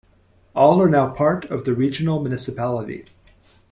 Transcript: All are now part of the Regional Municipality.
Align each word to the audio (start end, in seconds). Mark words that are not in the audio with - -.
All 0.55 0.81
are 0.81 0.89
now 0.89 1.11
part 1.11 1.45
of 1.45 1.63
the 1.63 1.75
Regional 1.75 2.19
Municipality. 2.19 3.05